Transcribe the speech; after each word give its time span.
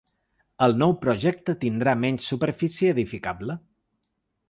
El 0.67 0.73
nou 0.83 0.95
projecte 1.03 1.55
tindrà 1.65 1.95
menys 2.07 2.27
superfície 2.33 2.93
edificable. 2.97 3.63